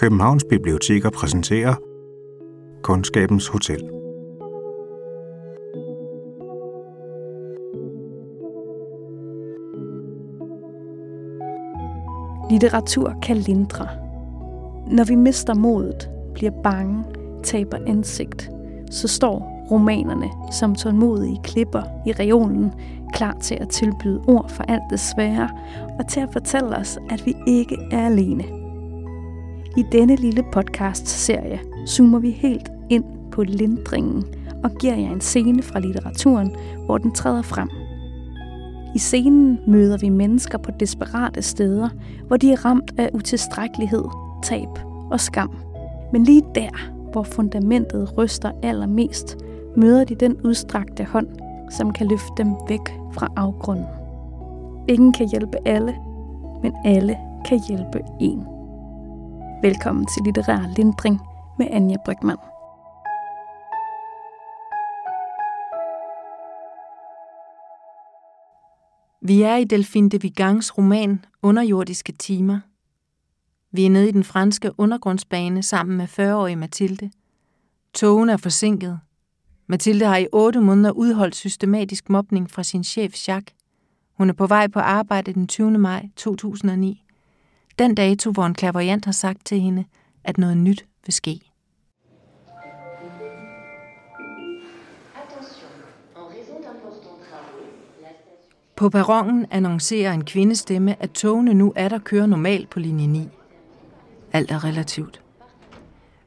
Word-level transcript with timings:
Københavns 0.00 0.44
Biblioteker 0.44 1.10
præsenterer 1.10 1.74
Kundskabens 2.82 3.48
Hotel. 3.48 3.80
Litteratur 12.50 13.14
kan 13.22 13.36
lindre. 13.36 13.88
Når 14.90 15.04
vi 15.04 15.14
mister 15.14 15.54
modet, 15.54 16.10
bliver 16.34 16.52
bange, 16.62 17.04
taber 17.42 17.78
ansigt, 17.86 18.50
så 18.90 19.08
står 19.08 19.66
romanerne 19.70 20.30
som 20.52 20.74
tålmodige 20.74 21.40
klipper 21.44 21.82
i 22.06 22.12
reolen, 22.12 22.72
klar 23.14 23.36
til 23.40 23.54
at 23.54 23.68
tilbyde 23.68 24.22
ord 24.28 24.48
for 24.48 24.62
alt 24.62 24.82
det 24.90 25.00
svære, 25.00 25.50
og 25.98 26.08
til 26.08 26.20
at 26.20 26.28
fortælle 26.32 26.76
os, 26.76 26.98
at 27.10 27.26
vi 27.26 27.34
ikke 27.46 27.76
er 27.90 28.06
alene. 28.06 28.59
I 29.76 29.84
denne 29.92 30.16
lille 30.16 30.44
podcast-serie 30.52 31.60
zoomer 31.88 32.18
vi 32.18 32.30
helt 32.30 32.70
ind 32.88 33.04
på 33.32 33.42
lindringen 33.42 34.24
og 34.64 34.70
giver 34.70 34.94
jer 34.94 35.12
en 35.12 35.20
scene 35.20 35.62
fra 35.62 35.78
litteraturen, 35.80 36.56
hvor 36.86 36.98
den 36.98 37.12
træder 37.12 37.42
frem. 37.42 37.68
I 38.94 38.98
scenen 38.98 39.58
møder 39.66 39.98
vi 39.98 40.08
mennesker 40.08 40.58
på 40.58 40.70
desperate 40.80 41.42
steder, 41.42 41.88
hvor 42.26 42.36
de 42.36 42.52
er 42.52 42.64
ramt 42.64 42.92
af 42.98 43.10
utilstrækkelighed, 43.12 44.04
tab 44.42 44.68
og 45.10 45.20
skam. 45.20 45.56
Men 46.12 46.24
lige 46.24 46.42
der, 46.54 46.90
hvor 47.12 47.22
fundamentet 47.22 48.18
ryster 48.18 48.50
allermest, 48.62 49.38
møder 49.76 50.04
de 50.04 50.14
den 50.14 50.36
udstrakte 50.44 51.04
hånd, 51.04 51.28
som 51.70 51.92
kan 51.92 52.06
løfte 52.06 52.32
dem 52.36 52.54
væk 52.68 53.00
fra 53.12 53.28
afgrunden. 53.36 53.86
Ingen 54.88 55.12
kan 55.12 55.28
hjælpe 55.28 55.56
alle, 55.64 55.94
men 56.62 56.72
alle 56.84 57.16
kan 57.44 57.60
hjælpe 57.68 58.00
en. 58.20 58.59
Velkommen 59.62 60.06
til 60.06 60.22
Litterær 60.24 60.74
Lindring 60.76 61.20
med 61.58 61.66
Anja 61.70 61.96
Brygman. 62.04 62.36
Vi 69.22 69.42
er 69.42 69.56
i 69.56 69.64
Delphine 69.64 70.08
de 70.08 70.22
Vigans 70.22 70.78
roman 70.78 71.24
Underjordiske 71.42 72.12
timer. 72.12 72.60
Vi 73.72 73.86
er 73.86 73.90
nede 73.90 74.08
i 74.08 74.12
den 74.12 74.24
franske 74.24 74.70
undergrundsbane 74.78 75.62
sammen 75.62 75.96
med 75.96 76.08
40-årige 76.08 76.56
Mathilde. 76.56 77.10
Togen 77.94 78.28
er 78.28 78.36
forsinket. 78.36 79.00
Mathilde 79.66 80.04
har 80.04 80.16
i 80.16 80.28
otte 80.32 80.60
måneder 80.60 80.90
udholdt 80.90 81.36
systematisk 81.36 82.10
mobning 82.10 82.50
fra 82.50 82.62
sin 82.62 82.84
chef 82.84 83.28
Jacques. 83.28 83.56
Hun 84.16 84.30
er 84.30 84.34
på 84.34 84.46
vej 84.46 84.68
på 84.68 84.78
arbejde 84.78 85.34
den 85.34 85.46
20. 85.46 85.70
maj 85.70 86.08
2009. 86.16 87.04
Den 87.80 87.94
dato, 87.94 88.30
hvor 88.30 88.46
en 88.46 88.54
klaverjant 88.54 89.04
har 89.04 89.12
sagt 89.12 89.46
til 89.46 89.60
hende, 89.60 89.84
at 90.24 90.38
noget 90.38 90.56
nyt 90.56 90.86
vil 91.06 91.12
ske. 91.12 91.40
På 98.76 98.88
perronen 98.88 99.46
annoncerer 99.50 100.12
en 100.12 100.24
kvindestemme, 100.24 101.02
at 101.02 101.10
togene 101.10 101.54
nu 101.54 101.72
er 101.76 101.88
der 101.88 101.98
kører 101.98 102.26
normalt 102.26 102.70
på 102.70 102.78
linje 102.80 103.06
9. 103.06 103.28
Alt 104.32 104.50
er 104.50 104.64
relativt. 104.64 105.22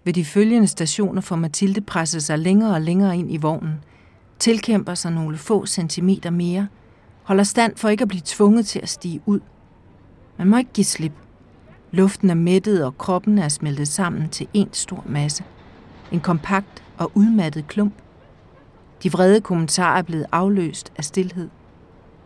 Ved 0.04 0.14
de 0.14 0.26
følgende 0.26 0.68
stationer 0.68 1.22
får 1.22 1.36
Mathilde 1.36 1.82
presset 1.82 2.24
sig 2.24 2.40
længere 2.40 2.74
og 2.74 2.82
længere 2.82 3.18
ind 3.18 3.34
i 3.34 3.38
vognen, 3.38 3.84
tilkæmper 4.40 4.94
sig 4.94 5.12
nogle 5.12 5.38
få 5.38 5.66
centimeter 5.66 6.30
mere, 6.30 6.68
holder 7.24 7.44
stand 7.44 7.78
for 7.78 7.90
ikke 7.90 8.02
at 8.02 8.08
blive 8.08 8.22
tvunget 8.26 8.66
til 8.66 8.80
at 8.80 8.90
stige 8.90 9.22
ud. 9.26 9.40
Man 10.38 10.48
må 10.48 10.58
ikke 10.58 10.74
give 10.74 10.86
slip. 10.86 11.23
Luften 11.94 12.30
er 12.30 12.34
mættet, 12.34 12.86
og 12.86 12.98
kroppen 12.98 13.38
er 13.38 13.50
smeltet 13.50 13.88
sammen 13.88 14.30
til 14.30 14.48
en 14.54 14.70
stor 14.72 15.04
masse. 15.06 15.44
En 16.12 16.20
kompakt 16.20 16.84
og 16.98 17.12
udmattet 17.16 17.68
klump. 17.68 17.94
De 19.04 19.12
vrede 19.12 19.42
kommentarer 19.42 19.98
er 19.98 20.02
blevet 20.02 20.26
afløst 20.32 20.94
af 20.98 21.04
stillhed. 21.04 21.50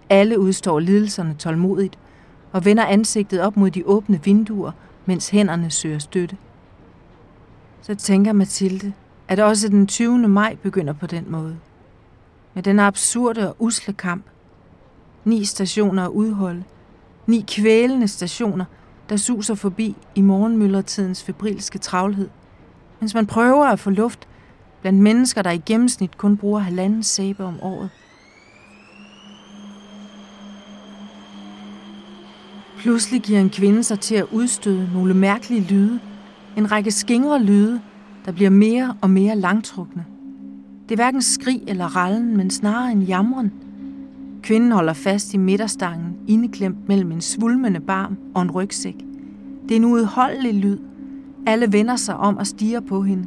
Alle 0.10 0.40
udstår 0.40 0.80
lidelserne 0.80 1.36
tålmodigt 1.40 2.00
og 2.52 2.66
vender 2.66 2.86
ansigtet 2.86 3.42
op 3.42 3.58
mod 3.58 3.72
de 3.72 3.84
åbne 3.86 4.24
vinduer, 4.24 4.72
mens 5.06 5.30
hænderne 5.30 5.72
søger 5.72 6.00
støtte. 6.00 6.38
Så 7.82 7.96
tænker 7.96 8.34
Mathilde, 8.34 8.94
at 9.28 9.40
også 9.40 9.70
den 9.70 9.88
20. 9.88 10.18
maj 10.18 10.56
begynder 10.56 10.94
på 10.94 11.08
den 11.08 11.26
måde. 11.32 11.58
Med 12.54 12.64
den 12.64 12.80
absurde 12.80 13.50
og 13.50 13.56
usle 13.60 13.94
kamp. 13.94 14.26
Ni 15.26 15.46
stationer 15.46 16.06
at 16.06 16.10
udholde. 16.10 16.64
Ni 17.26 17.46
kvælende 17.48 18.08
stationer, 18.08 18.66
der 19.10 19.18
suser 19.18 19.56
forbi 19.56 19.96
i 20.16 20.22
morgenmyldretidens 20.22 21.24
febrilske 21.24 21.80
travlhed. 21.80 22.30
Mens 23.00 23.14
man 23.14 23.26
prøver 23.26 23.66
at 23.66 23.80
få 23.80 23.90
luft 23.90 24.28
blandt 24.82 25.00
mennesker, 25.00 25.42
der 25.42 25.52
i 25.52 25.62
gennemsnit 25.66 26.18
kun 26.18 26.38
bruger 26.38 26.60
halvanden 26.60 27.04
sæbe 27.04 27.44
om 27.44 27.56
året. 27.62 27.90
Pludselig 32.78 33.22
giver 33.22 33.40
en 33.40 33.50
kvinde 33.50 33.84
sig 33.84 34.00
til 34.00 34.16
at 34.16 34.26
udstøde 34.32 34.90
nogle 34.94 35.14
mærkelige 35.14 35.62
lyde. 35.62 36.00
En 36.58 36.72
række 36.72 36.92
skingre 36.92 37.44
lyde, 37.44 37.82
der 38.26 38.32
bliver 38.32 38.50
mere 38.50 38.96
og 39.02 39.10
mere 39.10 39.36
langtrukne. 39.36 40.06
Det 40.84 40.92
er 40.92 40.96
hverken 40.96 41.22
skrig 41.22 41.64
eller 41.68 41.96
rallen, 41.96 42.38
men 42.38 42.52
snarere 42.52 42.92
en 42.92 43.02
jamren. 43.02 43.52
Kvinden 44.48 44.72
holder 44.72 44.94
fast 44.94 45.34
i 45.34 45.38
midterstangen, 45.38 46.18
indeklemt 46.28 46.88
mellem 46.88 47.12
en 47.12 47.22
svulmende 47.22 47.80
barm 47.80 48.18
og 48.36 48.42
en 48.42 48.52
rygsæk. 48.52 48.96
Det 49.64 49.72
er 49.72 49.76
en 49.76 49.86
uudholdelig 49.86 50.54
lyd. 50.54 50.78
Alle 51.48 51.74
vender 51.74 51.96
sig 51.96 52.18
om 52.18 52.38
og 52.38 52.48
stiger 52.48 52.80
på 52.80 53.02
hende. 53.02 53.26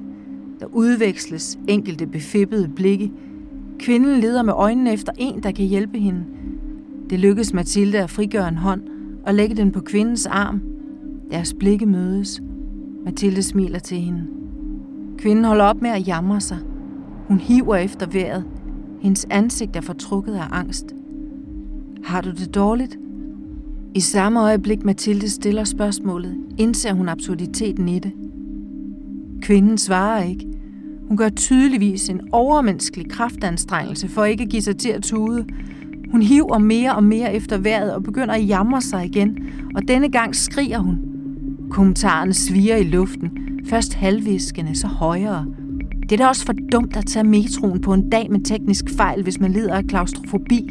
Der 0.61 0.67
udveksles 0.67 1.59
enkelte 1.69 2.07
befippede 2.07 2.69
blikke. 2.69 3.13
Kvinden 3.79 4.21
leder 4.21 4.43
med 4.43 4.53
øjnene 4.53 4.93
efter 4.93 5.13
en, 5.19 5.43
der 5.43 5.53
kan 5.53 5.65
hjælpe 5.65 5.99
hende. 5.99 6.25
Det 7.11 7.19
lykkes 7.19 7.53
Mathilde 7.53 7.99
at 7.99 8.11
frigøre 8.11 8.49
en 8.49 8.59
hånd 8.59 8.83
og 9.27 9.35
lægge 9.35 9.57
den 9.57 9.73
på 9.73 9.81
kvindens 9.81 10.27
arm. 10.27 10.61
Deres 11.31 11.55
blikke 11.55 11.87
mødes. 11.87 12.41
Mathilde 13.05 13.43
smiler 13.43 13.79
til 13.79 13.99
hende. 13.99 14.27
Kvinden 15.19 15.45
holder 15.45 15.65
op 15.65 15.83
med 15.83 15.91
at 15.91 16.09
jamre 16.09 16.41
sig. 16.41 16.59
Hun 17.29 17.39
hiver 17.39 17.77
efter 17.77 18.07
vejret. 18.07 18.45
Hendes 19.01 19.27
ansigt 19.31 19.77
er 19.77 19.81
fortrukket 19.81 20.35
af 20.35 20.47
angst. 20.51 20.95
Har 22.05 22.21
du 22.21 22.31
det 22.31 22.55
dårligt? 22.55 22.99
I 23.95 24.01
samme 24.01 24.41
øjeblik 24.41 24.85
Mathilde 24.85 25.29
stiller 25.29 25.65
spørgsmålet, 25.65 26.37
indser 26.59 26.93
hun 26.93 27.09
absurditeten 27.09 27.89
i 27.89 27.99
det. 27.99 28.13
Kvinden 29.43 29.79
svarer 29.79 30.23
ikke. 30.23 30.47
Hun 31.09 31.17
gør 31.17 31.29
tydeligvis 31.29 32.09
en 32.09 32.21
overmenneskelig 32.33 33.11
kraftanstrengelse 33.11 34.09
for 34.09 34.25
ikke 34.25 34.45
at 34.45 34.51
give 34.51 34.63
sig 34.63 34.77
til 34.77 34.89
at 34.89 35.03
tude. 35.03 35.47
Hun 36.11 36.23
hiver 36.23 36.59
mere 36.59 36.95
og 36.97 37.05
mere 37.05 37.35
efter 37.35 37.59
vejret 37.59 37.95
og 37.95 38.03
begynder 38.03 38.35
at 38.35 38.49
jamre 38.49 38.81
sig 38.81 39.05
igen, 39.05 39.39
og 39.75 39.89
denne 39.89 40.09
gang 40.09 40.37
skriger 40.37 40.79
hun. 40.79 40.99
Kommentarerne 41.71 42.33
sviger 42.33 42.77
i 42.77 42.85
luften, 42.85 43.31
først 43.67 43.95
halvviskende, 43.95 44.75
så 44.75 44.87
højere. 44.87 45.47
Det 46.03 46.13
er 46.13 46.17
da 46.17 46.27
også 46.27 46.47
for 46.47 46.55
dumt 46.73 46.97
at 46.97 47.07
tage 47.07 47.25
metroen 47.25 47.81
på 47.81 47.95
en 47.95 48.11
dag 48.11 48.31
med 48.31 48.41
teknisk 48.41 48.85
fejl, 48.97 49.23
hvis 49.23 49.41
man 49.41 49.53
lider 49.53 49.75
af 49.75 49.85
klaustrofobi. 49.85 50.71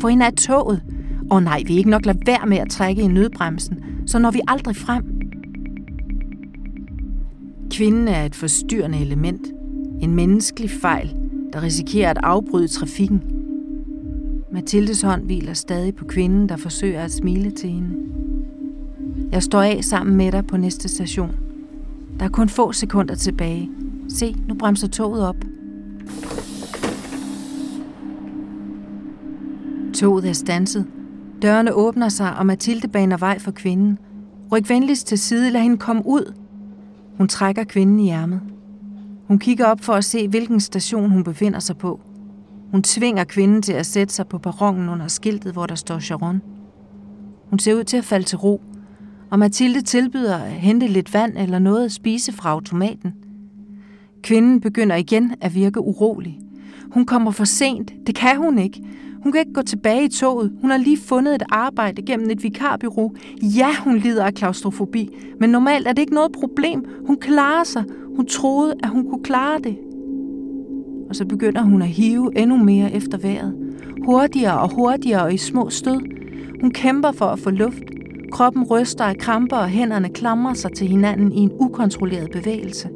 Få 0.00 0.08
hende 0.08 0.26
af 0.26 0.32
toget. 0.32 0.82
Og 1.30 1.42
nej, 1.42 1.62
vi 1.66 1.74
er 1.74 1.78
ikke 1.78 1.90
nok 1.90 2.06
lade 2.06 2.18
være 2.26 2.46
med 2.46 2.56
at 2.56 2.70
trække 2.70 3.02
i 3.02 3.08
nødbremsen, 3.08 3.84
så 4.06 4.18
når 4.18 4.30
vi 4.30 4.40
aldrig 4.48 4.76
frem. 4.76 5.20
Kvinden 7.70 8.08
er 8.08 8.24
et 8.24 8.34
forstyrrende 8.34 8.98
element. 8.98 9.46
En 10.00 10.14
menneskelig 10.14 10.70
fejl, 10.70 11.16
der 11.52 11.62
risikerer 11.62 12.10
at 12.10 12.18
afbryde 12.22 12.68
trafikken. 12.68 13.22
Mathildes 14.52 15.02
hånd 15.02 15.24
hviler 15.24 15.54
stadig 15.54 15.94
på 15.94 16.04
kvinden, 16.04 16.48
der 16.48 16.56
forsøger 16.56 17.00
at 17.00 17.12
smile 17.12 17.50
til 17.50 17.70
hende. 17.70 17.96
Jeg 19.32 19.42
står 19.42 19.62
af 19.62 19.84
sammen 19.84 20.16
med 20.16 20.32
dig 20.32 20.46
på 20.46 20.56
næste 20.56 20.88
station. 20.88 21.36
Der 22.18 22.24
er 22.24 22.28
kun 22.28 22.48
få 22.48 22.72
sekunder 22.72 23.14
tilbage. 23.14 23.70
Se, 24.08 24.36
nu 24.48 24.54
bremser 24.54 24.88
toget 24.88 25.28
op. 25.28 25.36
Toget 29.96 30.28
er 30.28 30.32
stanset. 30.32 30.86
Dørene 31.42 31.72
åbner 31.72 32.08
sig, 32.08 32.36
og 32.36 32.46
Mathilde 32.46 32.88
baner 32.88 33.16
vej 33.16 33.38
for 33.38 33.50
kvinden. 33.50 33.98
Ryk 34.52 34.68
venligst 34.68 35.06
til 35.06 35.18
side, 35.18 35.50
lad 35.50 35.60
hende 35.60 35.76
komme 35.78 36.02
ud. 36.06 36.34
Hun 37.16 37.28
trækker 37.28 37.64
kvinden 37.64 38.00
i 38.00 38.10
ærmet. 38.10 38.40
Hun 39.28 39.38
kigger 39.38 39.66
op 39.66 39.80
for 39.80 39.92
at 39.92 40.04
se, 40.04 40.28
hvilken 40.28 40.60
station 40.60 41.10
hun 41.10 41.24
befinder 41.24 41.58
sig 41.58 41.76
på. 41.76 42.00
Hun 42.70 42.82
tvinger 42.82 43.24
kvinden 43.24 43.62
til 43.62 43.72
at 43.72 43.86
sætte 43.86 44.14
sig 44.14 44.26
på 44.26 44.38
perronen 44.38 44.88
under 44.88 45.08
skiltet, 45.08 45.52
hvor 45.52 45.66
der 45.66 45.74
står 45.74 45.98
Sharon. 45.98 46.42
Hun 47.50 47.58
ser 47.58 47.74
ud 47.74 47.84
til 47.84 47.96
at 47.96 48.04
falde 48.04 48.26
til 48.26 48.38
ro, 48.38 48.60
og 49.30 49.38
Mathilde 49.38 49.80
tilbyder 49.80 50.36
at 50.36 50.50
hente 50.50 50.86
lidt 50.86 51.14
vand 51.14 51.38
eller 51.38 51.58
noget 51.58 51.84
at 51.84 51.92
spise 51.92 52.32
fra 52.32 52.50
automaten. 52.50 53.14
Kvinden 54.22 54.60
begynder 54.60 54.96
igen 54.96 55.34
at 55.40 55.54
virke 55.54 55.80
urolig. 55.80 56.38
Hun 56.90 57.06
kommer 57.06 57.30
for 57.30 57.44
sent. 57.44 57.92
Det 58.06 58.14
kan 58.14 58.36
hun 58.36 58.58
ikke. 58.58 58.82
Hun 59.26 59.32
kan 59.32 59.40
ikke 59.40 59.52
gå 59.52 59.62
tilbage 59.62 60.04
i 60.04 60.08
toget. 60.08 60.52
Hun 60.60 60.70
har 60.70 60.78
lige 60.78 60.98
fundet 60.98 61.34
et 61.34 61.42
arbejde 61.48 62.02
gennem 62.02 62.30
et 62.30 62.42
vikarbyrå. 62.42 63.14
Ja, 63.42 63.68
hun 63.84 63.98
lider 63.98 64.24
af 64.24 64.34
klaustrofobi, 64.34 65.10
men 65.40 65.50
normalt 65.50 65.88
er 65.88 65.92
det 65.92 66.02
ikke 66.02 66.14
noget 66.14 66.32
problem. 66.32 66.84
Hun 67.06 67.16
klarer 67.16 67.64
sig. 67.64 67.84
Hun 68.16 68.26
troede, 68.26 68.74
at 68.82 68.88
hun 68.88 69.10
kunne 69.10 69.22
klare 69.24 69.58
det. 69.58 69.78
Og 71.08 71.16
så 71.16 71.24
begynder 71.24 71.62
hun 71.62 71.82
at 71.82 71.88
hive 71.88 72.38
endnu 72.38 72.56
mere 72.56 72.92
efter 72.92 73.18
vejret. 73.18 73.54
Hurtigere 74.04 74.60
og 74.60 74.74
hurtigere 74.74 75.22
og 75.22 75.34
i 75.34 75.36
små 75.36 75.70
stød. 75.70 76.00
Hun 76.60 76.70
kæmper 76.70 77.12
for 77.12 77.26
at 77.26 77.38
få 77.38 77.50
luft. 77.50 77.84
Kroppen 78.32 78.64
ryster 78.64 79.04
af 79.04 79.18
kramper, 79.18 79.56
og 79.56 79.68
hænderne 79.68 80.08
klamrer 80.08 80.54
sig 80.54 80.72
til 80.72 80.86
hinanden 80.86 81.32
i 81.32 81.38
en 81.38 81.52
ukontrolleret 81.60 82.30
bevægelse. 82.30 82.88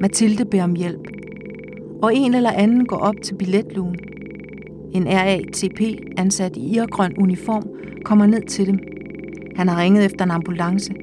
Mathilde 0.00 0.44
beder 0.44 0.64
om 0.64 0.74
hjælp. 0.74 1.08
Og 2.02 2.14
en 2.14 2.34
eller 2.34 2.50
anden 2.50 2.86
går 2.86 2.96
op 2.96 3.14
til 3.22 3.34
billetlugen. 3.34 3.96
En 4.92 5.06
RATP 5.06 5.80
ansat 6.16 6.56
i 6.56 6.74
irgrøn 6.76 7.14
uniform 7.18 7.68
kommer 8.04 8.26
ned 8.26 8.42
til 8.42 8.66
dem. 8.66 8.78
Han 9.56 9.68
har 9.68 9.82
ringet 9.82 10.04
efter 10.04 10.24
en 10.24 10.30
ambulance. 10.30 10.94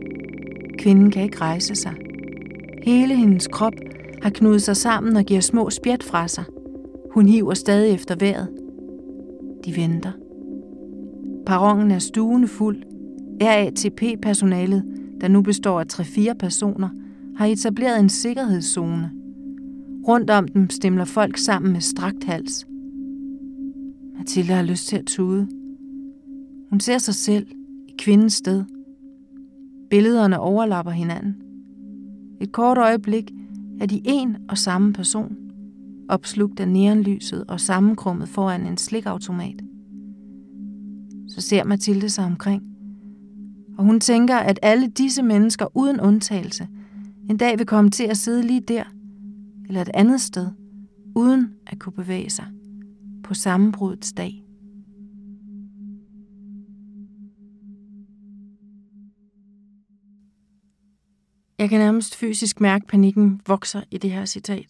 Kvinden 0.77 1.11
kan 1.11 1.23
ikke 1.23 1.41
rejse 1.41 1.75
sig. 1.75 1.93
Hele 2.83 3.15
hendes 3.15 3.47
krop 3.47 3.73
har 4.21 4.29
knudet 4.29 4.61
sig 4.61 4.77
sammen 4.77 5.15
og 5.15 5.23
giver 5.23 5.41
små 5.41 5.69
spjæt 5.69 6.03
fra 6.03 6.27
sig. 6.27 6.43
Hun 7.13 7.27
hiver 7.27 7.53
stadig 7.53 7.93
efter 7.93 8.15
vejret. 8.15 8.47
De 9.65 9.75
venter. 9.75 10.11
Perronen 11.45 11.91
er 11.91 11.99
stuende 11.99 12.47
fuld. 12.47 12.83
RATP-personalet, 13.41 14.83
der 15.21 15.27
nu 15.27 15.41
består 15.41 15.79
af 15.79 15.85
3-4 15.93 16.33
personer, 16.33 16.89
har 17.37 17.45
etableret 17.45 17.99
en 17.99 18.09
sikkerhedszone. 18.09 19.11
Rundt 20.07 20.29
om 20.29 20.47
dem 20.47 20.69
stemler 20.69 21.05
folk 21.05 21.37
sammen 21.37 21.73
med 21.73 21.81
strakt 21.81 22.23
hals. 22.23 22.67
Mathilde 24.17 24.53
har 24.53 24.63
lyst 24.63 24.87
til 24.87 24.97
at 24.97 25.05
tude. 25.05 25.47
Hun 26.69 26.79
ser 26.79 26.97
sig 26.97 27.15
selv 27.15 27.47
i 27.87 27.93
kvindens 27.97 28.33
sted. 28.33 28.63
Billederne 29.89 30.39
overlapper 30.39 30.91
hinanden. 30.91 31.35
Et 32.41 32.51
kort 32.51 32.77
øjeblik 32.77 33.31
er 33.79 33.85
de 33.85 34.01
en 34.05 34.37
og 34.49 34.57
samme 34.57 34.93
person, 34.93 35.35
opslugt 36.09 36.59
af 36.59 36.67
neonlyset 36.67 37.43
og 37.47 37.59
sammenkrummet 37.59 38.29
foran 38.29 38.67
en 38.67 38.77
slikautomat. 38.77 39.61
Så 41.27 41.41
ser 41.41 41.63
Mathilde 41.63 42.09
sig 42.09 42.25
omkring, 42.25 42.63
og 43.77 43.85
hun 43.85 43.99
tænker, 43.99 44.35
at 44.35 44.59
alle 44.61 44.87
disse 44.87 45.23
mennesker 45.23 45.77
uden 45.77 45.99
undtagelse 45.99 46.67
en 47.29 47.37
dag 47.37 47.57
vil 47.57 47.65
komme 47.65 47.91
til 47.91 48.03
at 48.03 48.17
sidde 48.17 48.41
lige 48.41 48.61
der, 48.61 48.83
eller 49.67 49.81
et 49.81 49.89
andet 49.93 50.21
sted, 50.21 50.47
uden 51.15 51.49
at 51.67 51.79
kunne 51.79 51.93
bevæge 51.93 52.29
sig, 52.29 52.45
på 53.23 53.33
sammenbrudets 53.33 54.13
dag. 54.13 54.43
Jeg 61.59 61.69
kan 61.69 61.79
nærmest 61.79 62.15
fysisk 62.15 62.61
mærke, 62.61 62.83
at 62.83 62.89
panikken 62.89 63.41
vokser 63.47 63.81
i 63.91 63.97
det 63.97 64.11
her 64.11 64.25
citat. 64.25 64.67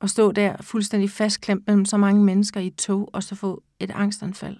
Og 0.00 0.10
stå 0.10 0.32
der 0.32 0.56
fuldstændig 0.60 1.10
fastklemt 1.10 1.66
mellem 1.66 1.84
så 1.84 1.96
mange 1.96 2.24
mennesker 2.24 2.60
i 2.60 2.66
et 2.66 2.76
tog, 2.76 3.10
og 3.12 3.22
så 3.22 3.34
få 3.34 3.62
et 3.80 3.90
angstanfald. 3.90 4.56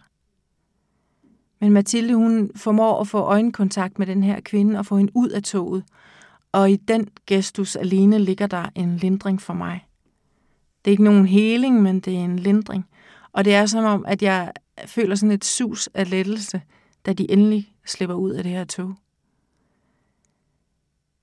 Men 1.61 1.73
Mathilde, 1.73 2.15
hun 2.15 2.51
formår 2.57 3.01
at 3.01 3.09
få 3.09 3.19
øjenkontakt 3.19 3.99
med 3.99 4.07
den 4.07 4.23
her 4.23 4.41
kvinde 4.41 4.79
og 4.79 4.87
få 4.87 4.97
hende 4.97 5.13
ud 5.15 5.29
af 5.29 5.43
toget. 5.43 5.85
Og 6.53 6.71
i 6.71 6.77
den 6.77 7.09
gestus 7.27 7.77
alene 7.77 8.19
ligger 8.19 8.47
der 8.47 8.69
en 8.75 8.97
lindring 8.97 9.43
for 9.43 9.55
mig. 9.55 9.87
Det 10.85 10.91
er 10.91 10.93
ikke 10.93 11.05
nogen 11.05 11.27
heling, 11.27 11.83
men 11.83 12.01
det 12.01 12.17
er 12.17 12.25
en 12.25 12.39
lindring. 12.39 12.87
Og 13.37 13.45
det 13.45 13.55
er 13.55 13.67
som 13.67 13.85
om, 13.85 14.05
at 14.09 14.23
jeg 14.23 14.53
føler 14.87 15.15
sådan 15.15 15.31
et 15.31 15.45
sus 15.45 15.89
af 15.95 16.11
lettelse, 16.11 16.63
da 17.07 17.13
de 17.13 17.31
endelig 17.31 17.75
slipper 17.85 18.15
ud 18.15 18.31
af 18.31 18.43
det 18.43 18.53
her 18.53 18.65
tog. 18.65 18.95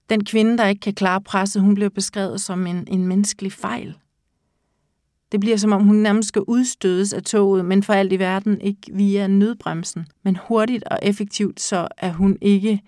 Den 0.10 0.25
kvinde, 0.25 0.57
der 0.57 0.68
ikke 0.68 0.80
kan 0.80 0.94
klare 0.94 1.21
presset, 1.21 1.62
hun 1.62 1.75
bliver 1.75 1.89
beskrevet 1.89 2.42
som 2.42 2.68
en, 2.68 2.88
en 2.88 3.07
menneskelig 3.07 3.51
fejl. 3.51 3.98
Det 5.31 5.39
bliver 5.39 5.57
som 5.57 5.71
om 5.71 5.83
hun 5.83 5.95
nærmest 5.95 6.27
skal 6.27 6.42
udstødes 6.42 7.13
af 7.13 7.24
toget, 7.24 7.65
men 7.65 7.83
for 7.83 7.94
alt 7.94 8.13
i 8.13 8.19
verden 8.19 8.62
ikke 8.62 8.81
via 8.94 9.27
nødbremsen, 9.27 10.07
men 10.24 10.38
hurtigt 10.48 10.83
og 10.83 11.00
effektivt, 11.01 11.62
så 11.62 11.88
at 11.98 12.13
hun 12.13 12.38
ikke 12.42 12.81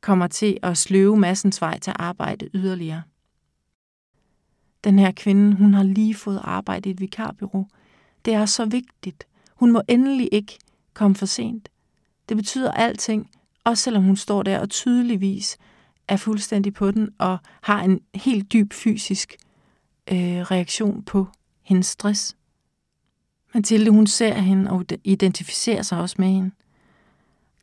kommer 0.00 0.26
til 0.26 0.58
at 0.62 0.78
sløve 0.78 1.16
massens 1.16 1.60
vej 1.60 1.78
til 1.78 1.92
arbejde 1.96 2.48
yderligere. 2.54 3.02
Den 4.84 4.98
her 4.98 5.12
kvinde, 5.12 5.56
hun 5.56 5.74
har 5.74 5.82
lige 5.82 6.14
fået 6.14 6.40
arbejde 6.44 6.88
i 6.88 6.92
et 6.92 7.00
vikarbyrå. 7.00 7.66
Det 8.24 8.34
er 8.34 8.46
så 8.46 8.64
vigtigt. 8.64 9.26
Hun 9.54 9.72
må 9.72 9.82
endelig 9.88 10.28
ikke 10.32 10.58
komme 10.94 11.14
for 11.14 11.26
sent. 11.26 11.68
Det 12.28 12.36
betyder 12.36 12.72
alting, 12.72 13.30
også 13.64 13.82
selvom 13.82 14.02
hun 14.02 14.16
står 14.16 14.42
der 14.42 14.58
og 14.58 14.70
tydeligvis 14.70 15.58
er 16.08 16.16
fuldstændig 16.16 16.74
på 16.74 16.90
den 16.90 17.10
og 17.18 17.38
har 17.60 17.82
en 17.82 18.00
helt 18.14 18.52
dyb 18.52 18.72
fysisk 18.72 19.36
øh, 20.12 20.40
reaktion 20.40 21.02
på 21.02 21.26
hendes 21.62 21.86
stress. 21.86 22.36
Mathilde, 23.54 23.90
hun 23.90 24.06
ser 24.06 24.34
hende 24.34 24.70
og 24.70 24.84
identificerer 25.04 25.82
sig 25.82 26.00
også 26.00 26.16
med 26.18 26.28
hende. 26.28 26.50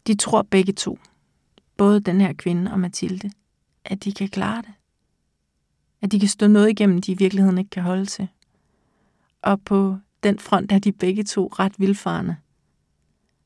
De 0.08 0.16
tror 0.16 0.42
begge 0.42 0.74
to, 0.74 1.00
både 1.78 2.00
den 2.00 2.22
her 2.22 2.34
kvinde 2.34 2.72
og 2.72 2.80
Mathilde, 2.80 3.32
at 3.86 4.04
de 4.04 4.12
kan 4.12 4.30
klare 4.30 4.62
det. 4.62 4.74
At 6.02 6.12
de 6.12 6.20
kan 6.20 6.30
stå 6.30 6.48
noget 6.48 6.70
igennem, 6.70 7.02
de 7.02 7.12
i 7.12 7.16
virkeligheden 7.16 7.58
ikke 7.58 7.70
kan 7.70 7.84
holde 7.84 8.06
til. 8.06 8.28
Og 9.42 9.62
på 9.62 9.98
den 10.24 10.40
front 10.40 10.72
er 10.72 10.80
de 10.80 10.92
begge 10.92 11.24
to 11.24 11.48
ret 11.48 11.74
vilfarne. 11.78 12.38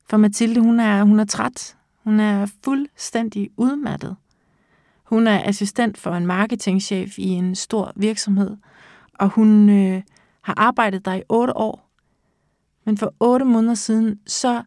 For 0.09 0.17
Mathilde, 0.17 0.61
hun 0.61 0.79
er, 0.79 1.03
hun 1.03 1.19
er 1.19 1.25
træt. 1.25 1.77
Hun 2.03 2.19
er 2.19 2.45
fuldstændig 2.63 3.49
udmattet. 3.57 4.15
Hun 5.03 5.27
er 5.27 5.43
assistent 5.43 5.97
for 5.97 6.11
en 6.11 6.25
marketingchef 6.25 7.19
i 7.19 7.27
en 7.27 7.55
stor 7.55 7.93
virksomhed, 7.95 8.57
og 9.13 9.29
hun 9.29 9.69
øh, 9.69 10.01
har 10.41 10.53
arbejdet 10.57 11.05
der 11.05 11.13
i 11.13 11.23
otte 11.29 11.57
år. 11.57 11.89
Men 12.85 12.97
for 12.97 13.13
otte 13.19 13.45
måneder 13.45 13.73
siden, 13.73 14.19
så 14.27 14.63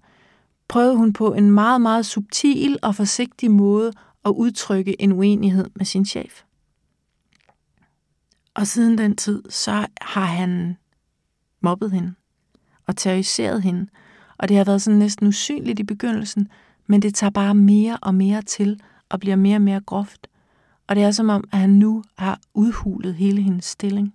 prøvede 0.69 0.97
hun 0.97 1.13
på 1.13 1.33
en 1.35 1.51
meget, 1.51 1.81
meget 1.81 2.07
subtil 2.07 2.79
og 2.83 2.95
forsigtig 2.95 3.51
måde 3.51 3.93
at 4.25 4.31
udtrykke 4.31 5.03
en 5.03 5.13
uenighed 5.13 5.71
med 5.75 5.85
sin 5.85 6.07
chef. 6.07 6.43
Og 8.55 8.67
siden 8.67 8.99
den 8.99 9.17
tid, 9.17 9.43
så 9.51 9.87
har 10.01 10.25
han 10.25 10.77
mobbet 11.61 11.93
hende 11.93 12.15
og 12.87 12.97
terroriseret 12.97 13.63
hende. 13.63 13.87
Og 14.39 14.49
det 14.49 14.57
har 14.57 14.65
været 14.65 14.83
sådan 14.83 14.99
næsten 14.99 15.27
usynligt 15.27 15.79
i 15.79 15.85
begyndelsen, 15.85 16.49
men 16.87 17.03
det 17.03 17.15
tager 17.15 17.31
bare 17.31 17.55
mere 17.55 17.99
og 18.03 18.15
mere 18.15 18.43
til 18.43 18.81
og 19.09 19.21
bliver 19.21 19.37
mere 19.37 19.57
og 19.57 19.63
mere 19.63 19.81
groft. 19.81 20.27
Og 20.87 20.97
det 20.97 21.05
er 21.05 21.11
som 21.11 21.29
om, 21.29 21.45
at 21.53 21.59
han 21.59 21.71
nu 21.71 22.05
har 22.19 22.41
udhulet 22.55 23.15
hele 23.15 23.43
hendes 23.43 23.65
stilling. 23.65 24.15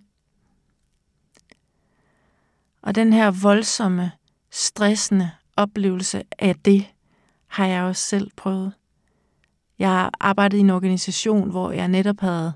Og 2.82 2.96
den 2.96 3.14
her 3.14 3.32
voldsomme, 3.32 4.12
stressende 4.52 5.32
oplevelse 5.58 6.24
af 6.40 6.56
det, 6.56 6.86
har 7.48 7.66
jeg 7.66 7.84
også 7.84 8.02
selv 8.02 8.32
prøvet. 8.36 8.74
Jeg 9.80 10.10
arbejdede 10.20 10.58
i 10.58 10.64
en 10.64 10.70
organisation, 10.70 11.50
hvor 11.50 11.72
jeg 11.72 11.88
netop 11.88 12.20
havde 12.20 12.54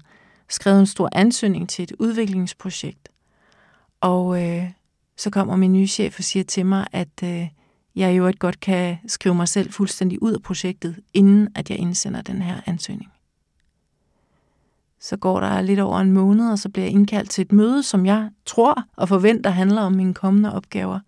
skrevet 0.49 0.79
en 0.79 0.85
stor 0.85 1.09
ansøgning 1.11 1.69
til 1.69 1.83
et 1.83 1.91
udviklingsprojekt. 1.99 3.09
Og 4.05 4.43
øh, 4.43 4.71
så 5.17 5.29
kommer 5.29 5.55
min 5.55 5.73
nye 5.73 5.87
chef 5.87 6.19
og 6.19 6.23
siger 6.23 6.43
til 6.43 6.65
mig, 6.65 6.87
at 6.91 7.23
øh, 7.23 7.47
jeg 7.95 8.17
jo 8.17 8.27
et 8.27 8.39
godt 8.39 8.59
kan 8.59 8.97
skrive 9.07 9.35
mig 9.35 9.47
selv 9.47 9.71
fuldstændig 9.71 10.21
ud 10.21 10.33
af 10.33 10.41
projektet, 10.41 10.99
inden 11.13 11.47
at 11.55 11.69
jeg 11.69 11.77
indsender 11.77 12.21
den 12.21 12.41
her 12.41 12.61
ansøgning. 12.65 13.11
Så 14.99 15.17
går 15.17 15.39
der 15.39 15.61
lidt 15.61 15.79
over 15.79 15.99
en 15.99 16.11
måned, 16.11 16.51
og 16.51 16.59
så 16.59 16.69
bliver 16.69 16.85
jeg 16.85 16.93
indkaldt 16.93 17.29
til 17.29 17.41
et 17.41 17.51
møde, 17.51 17.83
som 17.83 18.05
jeg 18.05 18.29
tror 18.45 18.83
og 18.95 19.09
forventer 19.09 19.49
handler 19.49 19.81
om 19.81 19.91
mine 19.91 20.13
kommende 20.13 20.53
opgaver. 20.53 20.99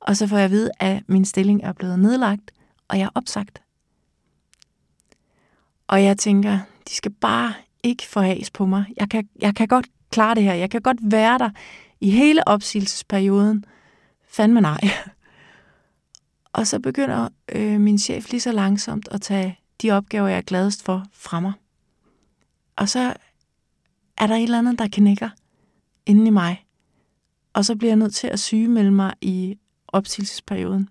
Og 0.00 0.16
så 0.16 0.26
får 0.26 0.36
jeg 0.36 0.44
at 0.44 0.50
vide, 0.50 0.70
at 0.80 1.02
min 1.06 1.24
stilling 1.24 1.62
er 1.62 1.72
blevet 1.72 1.98
nedlagt, 1.98 2.50
og 2.88 2.98
jeg 2.98 3.04
er 3.04 3.10
opsagt. 3.14 3.62
Og 5.88 6.04
jeg 6.04 6.18
tænker, 6.18 6.58
de 6.88 6.94
skal 6.94 7.12
bare 7.12 7.54
ikke 7.82 8.06
få 8.06 8.20
has 8.20 8.50
på 8.50 8.66
mig. 8.66 8.84
Jeg 8.96 9.10
kan, 9.10 9.28
jeg 9.40 9.54
kan 9.54 9.68
godt 9.68 9.86
klare 10.10 10.34
det 10.34 10.42
her. 10.42 10.54
Jeg 10.54 10.70
kan 10.70 10.82
godt 10.82 10.98
være 11.02 11.38
der 11.38 11.50
i 12.00 12.10
hele 12.10 12.48
opsigelsesperioden. 12.48 13.64
Fandme 14.28 14.60
nej. 14.60 14.80
Og 16.52 16.66
så 16.66 16.78
begynder 16.78 17.28
øh, 17.52 17.80
min 17.80 17.98
chef 17.98 18.30
lige 18.30 18.40
så 18.40 18.52
langsomt 18.52 19.08
at 19.10 19.20
tage 19.20 19.58
de 19.82 19.90
opgaver, 19.90 20.28
jeg 20.28 20.36
er 20.36 20.42
gladest 20.42 20.84
for, 20.84 21.04
fra 21.12 21.40
mig. 21.40 21.52
Og 22.76 22.88
så 22.88 23.14
er 24.18 24.26
der 24.26 24.34
et 24.34 24.42
eller 24.42 24.58
andet, 24.58 24.78
der 24.78 24.88
knækker 24.92 25.28
inden 26.06 26.26
i 26.26 26.30
mig. 26.30 26.64
Og 27.52 27.64
så 27.64 27.76
bliver 27.76 27.90
jeg 27.90 27.96
nødt 27.96 28.14
til 28.14 28.26
at 28.26 28.40
sygemelde 28.40 28.90
mig 28.90 29.14
i 29.20 29.58
opsigelsesperioden. 29.88 30.88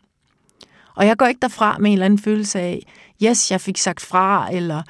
Og 0.95 1.05
jeg 1.05 1.17
går 1.17 1.25
ikke 1.25 1.41
derfra 1.41 1.77
med 1.77 1.89
en 1.89 1.93
eller 1.93 2.05
anden 2.05 2.19
følelse 2.19 2.59
af, 2.59 2.85
yes, 3.23 3.51
jeg 3.51 3.61
fik 3.61 3.77
sagt 3.77 4.01
fra, 4.01 4.53
eller 4.53 4.83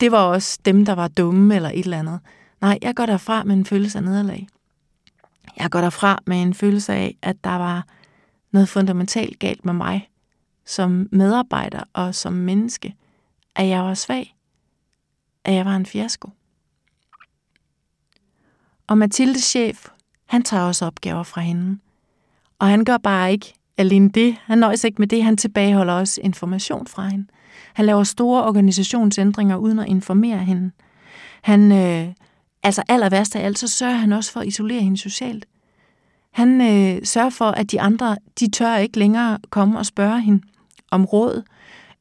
det 0.00 0.12
var 0.12 0.22
også 0.22 0.58
dem, 0.64 0.84
der 0.84 0.92
var 0.92 1.08
dumme, 1.08 1.56
eller 1.56 1.68
et 1.68 1.84
eller 1.84 1.98
andet. 1.98 2.20
Nej, 2.60 2.78
jeg 2.82 2.94
går 2.94 3.06
derfra 3.06 3.44
med 3.44 3.56
en 3.56 3.66
følelse 3.66 3.98
af 3.98 4.04
nederlag. 4.04 4.46
Jeg 5.56 5.70
går 5.70 5.80
derfra 5.80 6.18
med 6.26 6.42
en 6.42 6.54
følelse 6.54 6.92
af, 6.92 7.16
at 7.22 7.44
der 7.44 7.56
var 7.56 7.86
noget 8.50 8.68
fundamentalt 8.68 9.38
galt 9.38 9.64
med 9.64 9.72
mig 9.72 10.08
som 10.64 11.08
medarbejder 11.12 11.82
og 11.92 12.14
som 12.14 12.32
menneske, 12.32 12.94
at 13.56 13.68
jeg 13.68 13.82
var 13.82 13.94
svag, 13.94 14.36
at 15.44 15.54
jeg 15.54 15.64
var 15.64 15.76
en 15.76 15.86
fiasko. 15.86 16.30
Og 18.86 18.98
Mathildes 18.98 19.44
chef, 19.44 19.88
han 20.26 20.42
tager 20.42 20.62
også 20.62 20.86
opgaver 20.86 21.22
fra 21.22 21.40
hende. 21.40 21.78
Og 22.58 22.68
han 22.68 22.84
gør 22.84 22.96
bare 22.96 23.32
ikke 23.32 23.54
alene 23.76 24.08
det. 24.10 24.36
Han 24.44 24.58
nøjes 24.58 24.84
ikke 24.84 24.98
med 24.98 25.08
det, 25.08 25.24
han 25.24 25.36
tilbageholder 25.36 25.92
også 25.92 26.20
information 26.24 26.86
fra 26.86 27.08
hende. 27.08 27.26
Han 27.74 27.86
laver 27.86 28.04
store 28.04 28.44
organisationsændringer 28.44 29.56
uden 29.56 29.78
at 29.78 29.88
informere 29.88 30.38
hende. 30.38 30.70
Han, 31.42 31.72
øh, 31.72 32.14
altså 32.62 32.82
aller 32.88 33.08
værst 33.08 33.36
af 33.36 33.44
alt, 33.44 33.58
så 33.58 33.68
sørger 33.68 33.94
han 33.94 34.12
også 34.12 34.32
for 34.32 34.40
at 34.40 34.46
isolere 34.46 34.80
hende 34.80 34.98
socialt. 34.98 35.46
Han 36.30 36.60
øh, 36.60 37.04
sørger 37.04 37.30
for, 37.30 37.50
at 37.50 37.70
de 37.70 37.80
andre, 37.80 38.16
de 38.40 38.50
tør 38.50 38.76
ikke 38.76 38.98
længere 38.98 39.38
komme 39.50 39.78
og 39.78 39.86
spørge 39.86 40.20
hende 40.20 40.42
om 40.90 41.04
råd 41.04 41.42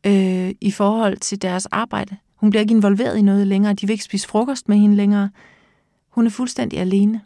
øh, 0.06 0.52
i 0.62 0.72
forhold 0.72 1.18
til 1.18 1.42
deres 1.42 1.66
arbejde. 1.66 2.18
Hun 2.36 2.50
bliver 2.50 2.62
ikke 2.62 2.74
involveret 2.74 3.18
i 3.18 3.22
noget 3.22 3.48
længere. 3.48 3.74
De 3.74 3.88
vil 3.88 3.94
ikke 3.94 4.04
spise 4.04 4.28
frokost 4.28 4.70
med 4.70 4.78
hende 4.78 4.96
længere. 4.96 5.30
Hun 6.10 6.26
er 6.26 6.30
fuldstændig 6.30 6.80
alene. 6.80 7.22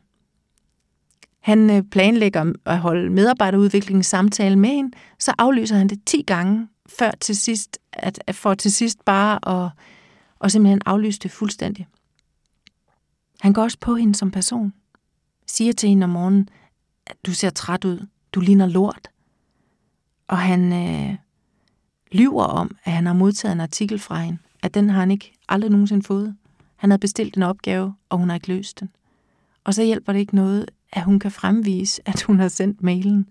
Han 1.40 1.70
øh, 1.70 1.84
planlægger 1.84 2.54
at 2.66 2.80
holde 2.80 3.10
medarbejderudviklingens 3.10 4.08
samtale 4.08 4.56
med 4.56 4.70
hende, 4.70 4.98
så 5.20 5.34
aflyser 5.38 5.76
han 5.76 5.88
det 5.88 6.06
10 6.06 6.22
gange, 6.22 6.68
før 7.00 7.12
til 7.22 7.38
sidst, 7.38 7.80
at, 7.94 8.20
at 8.28 8.36
for 8.36 8.54
til 8.54 8.72
sidst 8.72 9.06
bare 9.06 9.66
at, 9.66 9.72
og 10.40 10.52
simpelthen 10.52 10.82
aflyse 10.86 11.20
det 11.20 11.32
fuldstændig. 11.32 11.88
Han 13.46 13.54
går 13.54 13.64
også 13.64 13.78
på 13.82 13.96
hende 13.96 14.16
som 14.16 14.32
person. 14.32 14.74
Siger 15.48 15.74
til 15.74 15.90
hende 15.90 16.04
om 16.04 16.10
morgenen, 16.10 16.50
at 17.08 17.16
du 17.26 17.34
ser 17.34 17.50
træt 17.50 17.86
ud, 17.86 18.08
du 18.34 18.40
ligner 18.40 18.66
lort. 18.66 19.08
Og 20.28 20.38
han 20.38 20.74
øh, 20.74 21.16
lyver 22.12 22.44
om, 22.44 22.78
at 22.84 22.92
han 22.92 23.06
har 23.06 23.14
modtaget 23.14 23.54
en 23.54 23.60
artikel 23.60 24.00
fra 24.00 24.20
hende, 24.20 24.40
at 24.62 24.74
den 24.74 24.90
har 24.90 25.00
han 25.00 25.12
ikke 25.12 25.34
aldrig 25.50 25.72
nogensinde 25.72 26.04
fået. 26.04 26.36
Han 26.76 26.92
havde 26.92 27.00
bestilt 27.00 27.38
en 27.38 27.44
opgave, 27.44 27.96
og 28.10 28.18
hun 28.18 28.30
har 28.30 28.36
ikke 28.36 28.48
løst 28.48 28.80
den. 28.80 28.90
Og 29.64 29.74
så 29.74 29.84
hjælper 29.84 30.14
det 30.14 30.20
ikke 30.20 30.36
noget, 30.36 30.72
at 30.92 31.04
hun 31.04 31.20
kan 31.20 31.32
fremvise, 31.32 32.02
at 32.06 32.22
hun 32.22 32.40
har 32.40 32.48
sendt 32.48 32.84
mailen, 32.84 33.30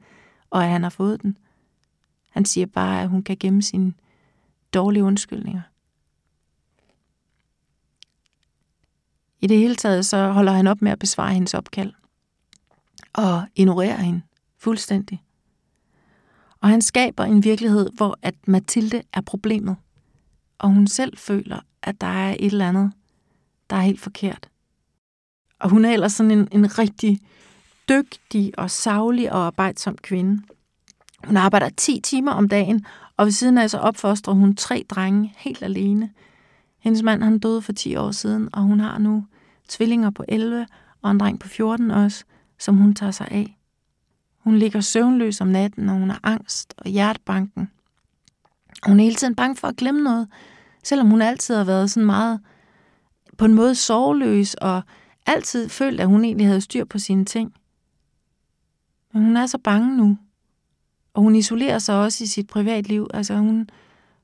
og 0.51 0.65
at 0.65 0.71
han 0.71 0.83
har 0.83 0.91
fået 0.91 1.23
den. 1.23 1.39
Han 2.31 2.45
siger 2.45 2.67
bare, 2.67 3.03
at 3.03 3.09
hun 3.09 3.23
kan 3.23 3.37
gemme 3.41 3.63
sine 3.63 3.93
dårlige 4.75 5.05
undskyldninger. 5.05 5.61
I 9.41 9.47
det 9.47 9.59
hele 9.59 9.77
taget 9.77 10.07
så 10.07 10.33
holder 10.33 10.53
han 10.53 10.67
op 10.67 10.83
med 10.83 10.93
at 10.93 10.99
besvare 10.99 11.35
hendes 11.35 11.55
opkald 11.55 11.93
og 13.13 13.45
ignorerer 13.55 13.97
hende 13.97 14.23
fuldstændig. 14.59 15.23
Og 16.61 16.69
han 16.69 16.83
skaber 16.83 17.25
en 17.25 17.45
virkelighed, 17.45 17.91
hvor 17.97 18.19
at 18.23 18.35
Mathilde 18.47 19.03
er 19.13 19.21
problemet, 19.21 19.77
og 20.59 20.69
hun 20.69 20.87
selv 20.87 21.19
føler, 21.19 21.61
at 21.83 22.01
der 22.01 22.07
er 22.07 22.37
et 22.39 22.47
eller 22.47 22.69
andet, 22.69 22.93
der 23.71 23.77
er 23.77 23.81
helt 23.81 24.01
forkert. 24.01 24.49
Og 25.61 25.71
hun 25.71 25.85
er 25.85 25.93
ellers 25.93 26.13
sådan 26.13 26.31
en, 26.31 26.49
en 26.53 26.79
rigtig 26.79 27.21
dygtig 27.89 28.59
og 28.59 28.71
savlig 28.71 29.33
og 29.33 29.47
arbejdsom 29.47 29.97
kvinde. 29.97 30.43
Hun 31.25 31.37
arbejder 31.37 31.69
10 31.69 32.01
timer 32.01 32.33
om 32.33 32.49
dagen, 32.49 32.87
og 33.17 33.25
ved 33.25 33.33
siden 33.33 33.59
af 33.59 33.71
så 33.71 33.79
opfostrer 33.79 34.35
hun 34.35 34.57
tre 34.57 34.85
drenge 34.89 35.35
helt 35.37 35.63
alene. 35.63 36.11
Hendes 36.85 37.03
mand 37.03 37.23
han 37.23 37.39
døde 37.39 37.63
for 37.63 37.73
10 37.73 37.97
år 37.97 38.11
siden, 38.11 38.49
og 38.53 38.63
hun 38.63 38.81
har 38.81 38.99
nu 38.99 39.27
tvillinger 39.69 40.11
på 40.11 40.25
11 40.29 40.67
og 41.03 41.11
en 41.11 41.21
dreng 41.21 41.41
på 41.41 41.49
14 41.49 41.91
også, 41.91 42.25
som 42.59 42.77
hun 42.77 42.95
tager 42.95 43.13
sig 43.13 43.29
af. 43.31 43.59
Hun 44.39 44.57
ligger 44.59 44.81
søvnløs 44.81 45.41
om 45.41 45.49
natten, 45.49 45.89
og 45.89 45.95
hun 45.95 46.11
har 46.11 46.21
angst 46.23 46.75
og 46.77 46.91
hjertebanken. 46.91 47.71
Hun 48.87 49.01
er 49.01 49.05
hele 49.05 49.17
tiden 49.17 49.35
bange 49.35 49.57
for 49.57 49.69
at 49.69 49.77
glemme 49.77 50.03
noget, 50.03 50.29
selvom 50.83 51.11
hun 51.11 51.23
altid 51.23 51.57
har 51.57 51.65
været 51.65 51.91
sådan 51.91 52.07
meget 52.07 52.41
på 53.39 53.45
en 53.45 53.55
måde 53.55 53.75
sorgløs 53.75 54.55
og 54.55 54.83
altid 55.27 55.69
følt, 55.69 56.01
at 56.01 56.07
hun 56.07 56.25
egentlig 56.25 56.47
havde 56.47 56.61
styr 56.61 56.85
på 56.85 56.99
sine 56.99 57.25
ting. 57.25 57.55
Men 59.13 59.23
hun 59.23 59.37
er 59.37 59.47
så 59.47 59.59
bange 59.59 59.97
nu. 59.97 60.19
Og 61.15 61.23
hun 61.23 61.37
isolerer 61.37 61.79
sig 61.79 62.01
også 62.01 62.25
i 62.25 62.27
sit 62.27 62.47
privatliv. 62.47 63.07
Altså 63.15 63.37
hun, 63.37 63.69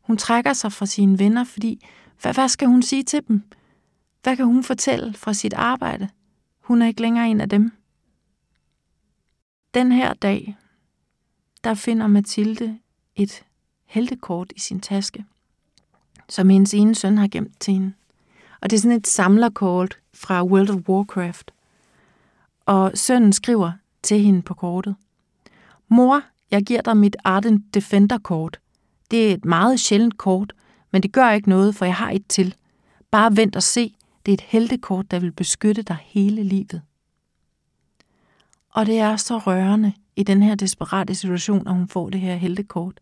hun 0.00 0.16
trækker 0.16 0.52
sig 0.52 0.72
fra 0.72 0.86
sine 0.86 1.18
venner, 1.18 1.44
fordi 1.44 1.86
hvad, 2.20 2.34
hvad 2.34 2.48
skal 2.48 2.68
hun 2.68 2.82
sige 2.82 3.02
til 3.02 3.28
dem? 3.28 3.42
Hvad 4.22 4.36
kan 4.36 4.46
hun 4.46 4.64
fortælle 4.64 5.14
fra 5.14 5.32
sit 5.34 5.52
arbejde? 5.52 6.08
Hun 6.60 6.82
er 6.82 6.86
ikke 6.86 7.02
længere 7.02 7.28
en 7.28 7.40
af 7.40 7.48
dem. 7.48 7.72
Den 9.74 9.92
her 9.92 10.14
dag, 10.14 10.56
der 11.64 11.74
finder 11.74 12.06
Mathilde 12.06 12.78
et 13.16 13.44
heltekort 13.84 14.52
i 14.56 14.60
sin 14.60 14.80
taske, 14.80 15.24
som 16.28 16.48
hendes 16.48 16.74
ene 16.74 16.94
søn 16.94 17.18
har 17.18 17.28
gemt 17.28 17.60
til 17.60 17.74
hende. 17.74 17.92
Og 18.60 18.70
det 18.70 18.76
er 18.76 18.80
sådan 18.80 18.96
et 18.96 19.06
samlerkort 19.06 19.98
fra 20.14 20.44
World 20.44 20.70
of 20.70 20.88
Warcraft. 20.88 21.50
Og 22.66 22.92
sønnen 22.94 23.32
skriver 23.32 23.72
til 24.02 24.20
hende 24.20 24.42
på 24.42 24.54
kortet. 24.54 24.96
Mor, 25.88 26.22
jeg 26.50 26.62
giver 26.62 26.82
dig 26.82 26.96
mit 26.96 27.16
Arden 27.24 27.64
Defender-kort. 27.74 28.60
Det 29.10 29.30
er 29.30 29.34
et 29.34 29.44
meget 29.44 29.80
sjældent 29.80 30.18
kort, 30.18 30.52
men 30.92 31.02
det 31.02 31.12
gør 31.12 31.30
ikke 31.30 31.48
noget, 31.48 31.74
for 31.74 31.84
jeg 31.84 31.94
har 31.94 32.10
et 32.10 32.26
til. 32.28 32.54
Bare 33.10 33.36
vent 33.36 33.56
og 33.56 33.62
se. 33.62 33.94
Det 34.26 34.32
er 34.32 34.34
et 34.34 34.40
heltekort, 34.40 35.10
der 35.10 35.18
vil 35.18 35.32
beskytte 35.32 35.82
dig 35.82 35.96
hele 36.04 36.42
livet. 36.42 36.82
Og 38.70 38.86
det 38.86 38.98
er 38.98 39.16
så 39.16 39.38
rørende 39.38 39.92
i 40.16 40.22
den 40.22 40.42
her 40.42 40.54
desperate 40.54 41.14
situation, 41.14 41.68
at 41.68 41.74
hun 41.74 41.88
får 41.88 42.10
det 42.10 42.20
her 42.20 42.34
heltekort. 42.34 43.00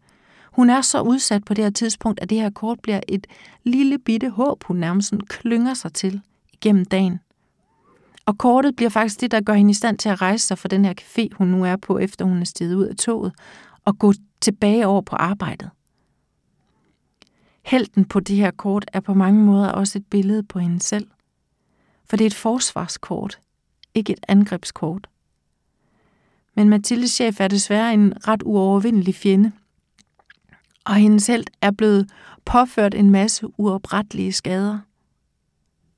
Hun 0.53 0.71
er 0.71 0.81
så 0.81 1.01
udsat 1.01 1.45
på 1.45 1.55
det 1.55 1.65
her 1.65 1.71
tidspunkt, 1.71 2.21
at 2.21 2.31
det 2.31 2.41
her 2.41 2.51
kort 2.51 2.81
bliver 2.81 3.01
et 3.09 3.27
lille 3.65 3.99
bitte 3.99 4.31
håb, 4.31 4.65
hun 4.65 4.77
nærmest 4.77 5.15
klynger 5.29 5.75
sig 5.75 5.93
til 5.93 6.21
igennem 6.53 6.85
dagen. 6.85 7.21
Og 8.27 8.39
kortet 8.39 8.77
bliver 8.77 8.91
faktisk 8.91 9.21
det, 9.21 9.31
der 9.31 9.41
gør 9.41 9.53
hende 9.53 9.71
i 9.71 9.75
stand 9.75 9.99
til 9.99 10.09
at 10.09 10.23
rejse 10.23 10.47
sig 10.47 10.59
fra 10.59 10.69
den 10.69 10.85
her 10.85 10.95
café, 11.01 11.29
hun 11.37 11.49
nu 11.49 11.65
er 11.65 11.77
på, 11.77 11.99
efter 11.99 12.25
hun 12.25 12.41
er 12.41 12.45
steget 12.45 12.75
ud 12.75 12.85
af 12.85 12.97
toget, 12.97 13.33
og 13.85 13.99
gå 13.99 14.13
tilbage 14.41 14.87
over 14.87 15.01
på 15.01 15.17
arbejdet. 15.17 15.71
Helten 17.69 18.05
på 18.05 18.21
det 18.21 18.37
her 18.37 18.51
kort 18.51 18.91
er 18.93 19.01
på 19.01 19.15
mange 19.15 19.45
måder 19.45 19.69
også 19.69 19.99
et 19.99 20.07
billede 20.07 20.43
på 20.43 20.59
hende 20.59 20.83
selv. 20.83 21.07
For 22.05 22.17
det 22.17 22.25
er 22.25 22.27
et 22.27 22.35
forsvarskort, 22.35 23.39
ikke 23.95 24.13
et 24.13 24.21
angrebskort. 24.29 25.07
Men 26.55 26.69
Mathildes 26.69 27.11
chef 27.11 27.41
er 27.41 27.49
desværre 27.49 27.95
en 27.95 28.29
ret 28.29 28.43
uovervindelig 28.45 29.15
fjende. 29.15 29.53
Og 30.85 30.95
hendes 30.95 31.27
held 31.27 31.45
er 31.61 31.71
blevet 31.71 32.11
påført 32.45 32.95
en 32.95 33.11
masse 33.11 33.47
uoprettelige 33.59 34.33
skader. 34.33 34.79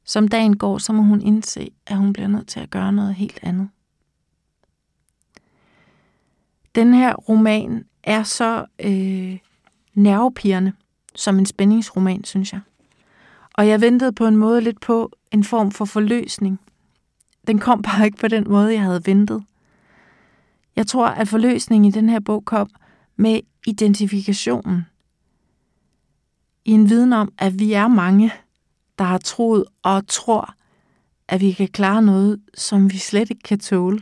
Som 0.04 0.28
dagen 0.28 0.56
går, 0.56 0.78
så 0.78 0.92
må 0.92 1.02
hun 1.02 1.22
indse, 1.22 1.70
at 1.86 1.96
hun 1.96 2.12
bliver 2.12 2.28
nødt 2.28 2.48
til 2.48 2.60
at 2.60 2.70
gøre 2.70 2.92
noget 2.92 3.14
helt 3.14 3.38
andet. 3.42 3.68
Den 6.74 6.94
her 6.94 7.14
roman 7.14 7.84
er 8.02 8.22
så 8.22 8.66
øh, 8.78 9.38
nervepirrende 9.94 10.72
som 11.14 11.38
en 11.38 11.46
spændingsroman, 11.46 12.24
synes 12.24 12.52
jeg. 12.52 12.60
Og 13.54 13.68
jeg 13.68 13.80
ventede 13.80 14.12
på 14.12 14.26
en 14.26 14.36
måde 14.36 14.60
lidt 14.60 14.80
på 14.80 15.12
en 15.30 15.44
form 15.44 15.70
for 15.70 15.84
forløsning. 15.84 16.60
Den 17.46 17.58
kom 17.58 17.82
bare 17.88 18.04
ikke 18.04 18.18
på 18.18 18.28
den 18.28 18.44
måde, 18.48 18.72
jeg 18.72 18.82
havde 18.82 19.06
ventet. 19.06 19.44
Jeg 20.76 20.86
tror, 20.86 21.06
at 21.06 21.28
forløsningen 21.28 21.88
i 21.88 21.90
den 21.90 22.08
her 22.08 22.20
bog 22.20 22.44
kom 22.44 22.70
med 23.16 23.40
identifikationen. 23.66 24.86
I 26.64 26.70
en 26.70 26.88
viden 26.88 27.12
om, 27.12 27.32
at 27.38 27.58
vi 27.58 27.72
er 27.72 27.88
mange, 27.88 28.32
der 28.98 29.04
har 29.04 29.18
troet 29.18 29.64
og 29.82 30.06
tror, 30.06 30.54
at 31.28 31.40
vi 31.40 31.52
kan 31.52 31.68
klare 31.68 32.02
noget, 32.02 32.40
som 32.54 32.92
vi 32.92 32.98
slet 32.98 33.30
ikke 33.30 33.42
kan 33.42 33.58
tåle. 33.58 34.00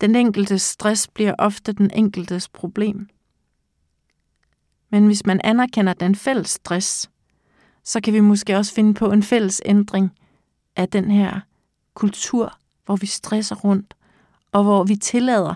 Den 0.00 0.16
enkeltes 0.16 0.62
stress 0.62 1.08
bliver 1.08 1.34
ofte 1.38 1.72
den 1.72 1.90
enkeltes 1.94 2.48
problem. 2.48 3.08
Men 4.90 5.06
hvis 5.06 5.26
man 5.26 5.40
anerkender 5.44 5.92
den 5.92 6.14
fælles 6.14 6.50
stress, 6.50 7.10
så 7.84 8.00
kan 8.00 8.14
vi 8.14 8.20
måske 8.20 8.56
også 8.56 8.74
finde 8.74 8.94
på 8.94 9.12
en 9.12 9.22
fælles 9.22 9.62
ændring 9.64 10.10
af 10.76 10.88
den 10.88 11.10
her 11.10 11.40
kultur, 11.94 12.58
hvor 12.86 12.96
vi 12.96 13.06
stresser 13.06 13.56
rundt, 13.56 13.94
og 14.52 14.62
hvor 14.62 14.84
vi 14.84 14.96
tillader 14.96 15.54